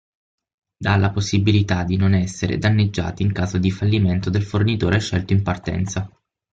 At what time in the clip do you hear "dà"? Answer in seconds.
0.77-0.95